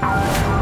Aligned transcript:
Thank 0.00 0.54
you. 0.54 0.59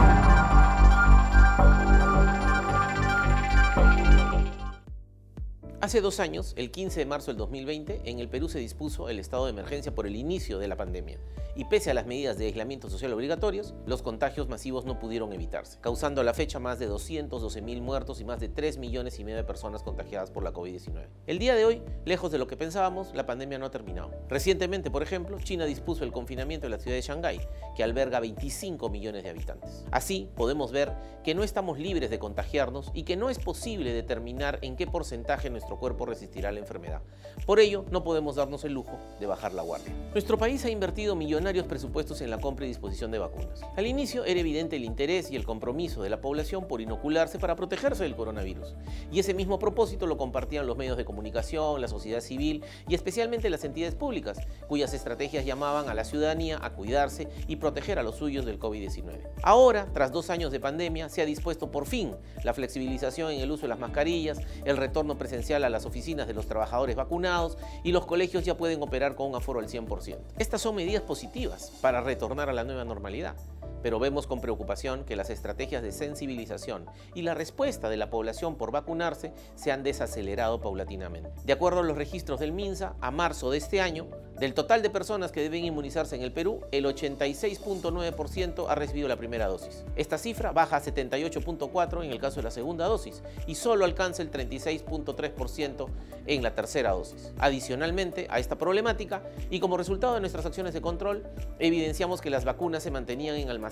Hace 5.88 6.02
dos 6.02 6.20
años, 6.20 6.52
el 6.58 6.70
15 6.70 7.00
de 7.00 7.06
marzo 7.06 7.30
del 7.30 7.38
2020, 7.38 8.02
en 8.04 8.18
el 8.18 8.28
Perú 8.28 8.50
se 8.50 8.58
dispuso 8.58 9.08
el 9.08 9.18
estado 9.18 9.46
de 9.46 9.52
emergencia 9.52 9.94
por 9.94 10.06
el 10.06 10.16
inicio 10.16 10.58
de 10.58 10.68
la 10.68 10.76
pandemia 10.76 11.18
y 11.58 11.64
pese 11.64 11.90
a 11.90 11.94
las 11.94 12.06
medidas 12.06 12.38
de 12.38 12.46
aislamiento 12.46 12.88
social 12.88 13.12
obligatorios, 13.12 13.74
los 13.84 14.00
contagios 14.00 14.48
masivos 14.48 14.84
no 14.84 15.00
pudieron 15.00 15.32
evitarse, 15.32 15.80
causando 15.80 16.20
a 16.20 16.24
la 16.24 16.32
fecha 16.32 16.60
más 16.60 16.78
de 16.78 16.86
212 16.86 17.62
mil 17.62 17.82
muertos 17.82 18.20
y 18.20 18.24
más 18.24 18.38
de 18.38 18.48
3 18.48 18.78
millones 18.78 19.18
y 19.18 19.24
medio 19.24 19.38
de 19.38 19.42
personas 19.42 19.82
contagiadas 19.82 20.30
por 20.30 20.44
la 20.44 20.52
COVID-19. 20.52 21.08
El 21.26 21.40
día 21.40 21.56
de 21.56 21.64
hoy, 21.64 21.82
lejos 22.04 22.30
de 22.30 22.38
lo 22.38 22.46
que 22.46 22.56
pensábamos, 22.56 23.12
la 23.12 23.26
pandemia 23.26 23.58
no 23.58 23.66
ha 23.66 23.72
terminado. 23.72 24.12
Recientemente, 24.28 24.88
por 24.92 25.02
ejemplo, 25.02 25.36
China 25.40 25.64
dispuso 25.64 26.04
el 26.04 26.12
confinamiento 26.12 26.68
en 26.68 26.70
la 26.70 26.78
ciudad 26.78 26.96
de 26.96 27.02
Shanghái, 27.02 27.40
que 27.74 27.82
alberga 27.82 28.20
25 28.20 28.88
millones 28.88 29.24
de 29.24 29.30
habitantes. 29.30 29.84
Así, 29.90 30.30
podemos 30.36 30.70
ver 30.70 30.92
que 31.24 31.34
no 31.34 31.42
estamos 31.42 31.80
libres 31.80 32.08
de 32.08 32.20
contagiarnos 32.20 32.92
y 32.94 33.02
que 33.02 33.16
no 33.16 33.30
es 33.30 33.40
posible 33.40 33.92
determinar 33.92 34.60
en 34.62 34.76
qué 34.76 34.86
porcentaje 34.86 35.50
nuestro 35.50 35.77
cuerpo 35.78 36.06
resistirá 36.06 36.52
la 36.52 36.58
enfermedad. 36.58 37.00
Por 37.46 37.60
ello, 37.60 37.84
no 37.90 38.04
podemos 38.04 38.36
darnos 38.36 38.64
el 38.64 38.72
lujo 38.72 38.98
de 39.18 39.26
bajar 39.26 39.54
la 39.54 39.62
guardia. 39.62 39.94
Nuestro 40.12 40.36
país 40.36 40.64
ha 40.64 40.70
invertido 40.70 41.14
millonarios 41.14 41.66
presupuestos 41.66 42.20
en 42.20 42.30
la 42.30 42.38
compra 42.38 42.66
y 42.66 42.68
disposición 42.68 43.10
de 43.10 43.18
vacunas. 43.18 43.62
Al 43.76 43.86
inicio 43.86 44.24
era 44.24 44.40
evidente 44.40 44.76
el 44.76 44.84
interés 44.84 45.30
y 45.30 45.36
el 45.36 45.44
compromiso 45.44 46.02
de 46.02 46.10
la 46.10 46.20
población 46.20 46.66
por 46.68 46.80
inocularse 46.80 47.38
para 47.38 47.56
protegerse 47.56 48.02
del 48.02 48.16
coronavirus. 48.16 48.74
Y 49.10 49.20
ese 49.20 49.34
mismo 49.34 49.58
propósito 49.58 50.06
lo 50.06 50.18
compartían 50.18 50.66
los 50.66 50.76
medios 50.76 50.96
de 50.96 51.04
comunicación, 51.04 51.80
la 51.80 51.88
sociedad 51.88 52.20
civil 52.20 52.64
y 52.88 52.94
especialmente 52.94 53.50
las 53.50 53.64
entidades 53.64 53.94
públicas, 53.94 54.38
cuyas 54.66 54.92
estrategias 54.92 55.44
llamaban 55.44 55.88
a 55.88 55.94
la 55.94 56.04
ciudadanía 56.04 56.58
a 56.60 56.74
cuidarse 56.74 57.28
y 57.46 57.56
proteger 57.56 57.98
a 57.98 58.02
los 58.02 58.16
suyos 58.16 58.44
del 58.44 58.58
COVID-19. 58.58 59.20
Ahora, 59.42 59.88
tras 59.92 60.12
dos 60.12 60.30
años 60.30 60.52
de 60.52 60.60
pandemia, 60.60 61.08
se 61.08 61.22
ha 61.22 61.26
dispuesto 61.26 61.70
por 61.70 61.86
fin 61.86 62.14
la 62.44 62.54
flexibilización 62.54 63.32
en 63.32 63.40
el 63.40 63.50
uso 63.50 63.62
de 63.62 63.68
las 63.68 63.78
mascarillas, 63.78 64.40
el 64.64 64.76
retorno 64.76 65.16
presencial 65.16 65.64
a 65.64 65.67
las 65.70 65.86
oficinas 65.86 66.26
de 66.26 66.34
los 66.34 66.46
trabajadores 66.46 66.96
vacunados 66.96 67.58
y 67.84 67.92
los 67.92 68.06
colegios 68.06 68.44
ya 68.44 68.56
pueden 68.56 68.82
operar 68.82 69.14
con 69.14 69.28
un 69.28 69.36
aforo 69.36 69.60
al 69.60 69.68
100%. 69.68 70.18
Estas 70.38 70.60
son 70.60 70.74
medidas 70.74 71.02
positivas 71.02 71.72
para 71.80 72.00
retornar 72.00 72.48
a 72.48 72.52
la 72.52 72.64
nueva 72.64 72.84
normalidad 72.84 73.36
pero 73.82 73.98
vemos 73.98 74.26
con 74.26 74.40
preocupación 74.40 75.04
que 75.04 75.16
las 75.16 75.30
estrategias 75.30 75.82
de 75.82 75.92
sensibilización 75.92 76.86
y 77.14 77.22
la 77.22 77.34
respuesta 77.34 77.88
de 77.88 77.96
la 77.96 78.10
población 78.10 78.56
por 78.56 78.70
vacunarse 78.70 79.32
se 79.54 79.72
han 79.72 79.82
desacelerado 79.82 80.60
paulatinamente. 80.60 81.30
De 81.44 81.52
acuerdo 81.52 81.80
a 81.80 81.84
los 81.84 81.96
registros 81.96 82.40
del 82.40 82.52
MINSA, 82.52 82.94
a 83.00 83.10
marzo 83.10 83.50
de 83.50 83.58
este 83.58 83.80
año, 83.80 84.06
del 84.38 84.54
total 84.54 84.82
de 84.82 84.90
personas 84.90 85.32
que 85.32 85.40
deben 85.40 85.64
inmunizarse 85.64 86.14
en 86.14 86.22
el 86.22 86.32
Perú, 86.32 86.60
el 86.70 86.84
86.9% 86.84 88.66
ha 88.68 88.74
recibido 88.76 89.08
la 89.08 89.16
primera 89.16 89.48
dosis. 89.48 89.84
Esta 89.96 90.16
cifra 90.16 90.52
baja 90.52 90.76
a 90.76 90.82
78.4% 90.82 92.04
en 92.04 92.12
el 92.12 92.20
caso 92.20 92.36
de 92.36 92.44
la 92.44 92.50
segunda 92.52 92.86
dosis 92.86 93.22
y 93.46 93.56
solo 93.56 93.84
alcanza 93.84 94.22
el 94.22 94.30
36.3% 94.30 95.86
en 96.26 96.42
la 96.42 96.54
tercera 96.54 96.92
dosis. 96.92 97.32
Adicionalmente 97.38 98.28
a 98.30 98.38
esta 98.38 98.56
problemática, 98.56 99.22
y 99.50 99.60
como 99.60 99.76
resultado 99.76 100.14
de 100.14 100.20
nuestras 100.20 100.46
acciones 100.46 100.74
de 100.74 100.80
control, 100.80 101.26
evidenciamos 101.58 102.20
que 102.20 102.30
las 102.30 102.44
vacunas 102.44 102.82
se 102.82 102.90
mantenían 102.90 103.36
en 103.36 103.48
almacenamiento 103.50 103.67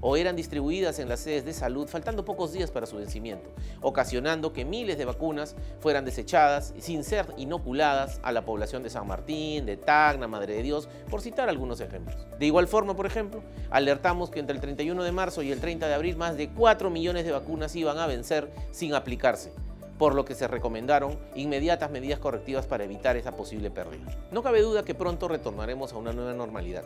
o 0.00 0.16
eran 0.16 0.36
distribuidas 0.36 0.98
en 0.98 1.08
las 1.08 1.20
sedes 1.20 1.44
de 1.44 1.52
salud 1.52 1.88
faltando 1.88 2.24
pocos 2.24 2.52
días 2.52 2.70
para 2.70 2.86
su 2.86 2.96
vencimiento, 2.96 3.50
ocasionando 3.80 4.52
que 4.52 4.64
miles 4.64 4.98
de 4.98 5.04
vacunas 5.04 5.56
fueran 5.80 6.04
desechadas 6.04 6.74
sin 6.78 7.04
ser 7.04 7.26
inoculadas 7.36 8.20
a 8.22 8.32
la 8.32 8.44
población 8.44 8.82
de 8.82 8.90
San 8.90 9.06
Martín, 9.06 9.66
de 9.66 9.76
Tacna, 9.76 10.28
Madre 10.28 10.54
de 10.54 10.62
Dios, 10.62 10.88
por 11.10 11.20
citar 11.20 11.48
algunos 11.48 11.80
ejemplos. 11.80 12.26
De 12.38 12.46
igual 12.46 12.68
forma, 12.68 12.96
por 12.96 13.06
ejemplo, 13.06 13.42
alertamos 13.70 14.30
que 14.30 14.40
entre 14.40 14.54
el 14.54 14.60
31 14.60 15.02
de 15.02 15.12
marzo 15.12 15.42
y 15.42 15.52
el 15.52 15.60
30 15.60 15.88
de 15.88 15.94
abril 15.94 16.16
más 16.16 16.36
de 16.36 16.50
4 16.50 16.90
millones 16.90 17.24
de 17.24 17.32
vacunas 17.32 17.74
iban 17.76 17.98
a 17.98 18.06
vencer 18.06 18.50
sin 18.70 18.94
aplicarse 18.94 19.52
por 19.98 20.14
lo 20.14 20.24
que 20.24 20.34
se 20.34 20.46
recomendaron 20.46 21.18
inmediatas 21.34 21.90
medidas 21.90 22.20
correctivas 22.20 22.66
para 22.66 22.84
evitar 22.84 23.16
esa 23.16 23.36
posible 23.36 23.70
pérdida. 23.70 24.06
No 24.30 24.42
cabe 24.42 24.62
duda 24.62 24.84
que 24.84 24.94
pronto 24.94 25.26
retornaremos 25.26 25.92
a 25.92 25.96
una 25.96 26.12
nueva 26.12 26.32
normalidad 26.34 26.84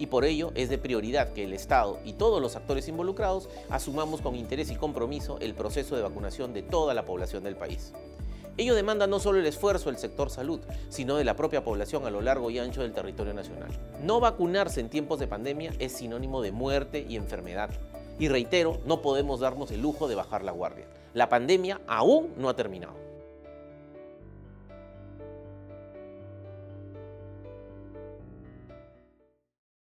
y 0.00 0.06
por 0.06 0.24
ello 0.24 0.50
es 0.54 0.70
de 0.70 0.78
prioridad 0.78 1.32
que 1.34 1.44
el 1.44 1.52
Estado 1.52 2.00
y 2.04 2.14
todos 2.14 2.40
los 2.40 2.56
actores 2.56 2.88
involucrados 2.88 3.50
asumamos 3.68 4.22
con 4.22 4.34
interés 4.34 4.70
y 4.70 4.76
compromiso 4.76 5.38
el 5.40 5.54
proceso 5.54 5.94
de 5.94 6.02
vacunación 6.02 6.54
de 6.54 6.62
toda 6.62 6.94
la 6.94 7.04
población 7.04 7.44
del 7.44 7.54
país. 7.54 7.92
Ello 8.56 8.74
demanda 8.74 9.06
no 9.06 9.20
solo 9.20 9.38
el 9.38 9.46
esfuerzo 9.46 9.90
del 9.90 9.98
sector 9.98 10.30
salud, 10.30 10.60
sino 10.88 11.16
de 11.16 11.24
la 11.24 11.36
propia 11.36 11.62
población 11.62 12.06
a 12.06 12.10
lo 12.10 12.22
largo 12.22 12.50
y 12.50 12.58
ancho 12.58 12.82
del 12.82 12.92
territorio 12.92 13.34
nacional. 13.34 13.70
No 14.02 14.20
vacunarse 14.20 14.80
en 14.80 14.88
tiempos 14.88 15.20
de 15.20 15.28
pandemia 15.28 15.72
es 15.78 15.92
sinónimo 15.92 16.42
de 16.42 16.52
muerte 16.52 17.06
y 17.08 17.16
enfermedad. 17.16 17.70
Y 18.18 18.28
reitero, 18.28 18.80
no 18.86 19.02
podemos 19.02 19.40
darnos 19.40 19.70
el 19.70 19.82
lujo 19.82 20.08
de 20.08 20.14
bajar 20.14 20.44
la 20.44 20.52
guardia. 20.52 20.86
La 21.14 21.28
pandemia 21.28 21.80
aún 21.86 22.32
no 22.36 22.48
ha 22.48 22.56
terminado. 22.56 23.09